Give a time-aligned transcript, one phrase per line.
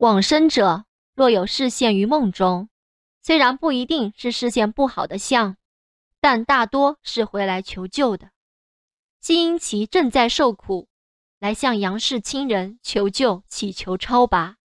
[0.00, 2.70] 往生者若有视现于梦中，
[3.20, 5.58] 虽然不一定是视现不好的相，
[6.22, 8.30] 但大多是回来求救的，
[9.20, 10.88] 既因其正在受苦，
[11.38, 14.56] 来向杨氏亲人求救，祈求超拔。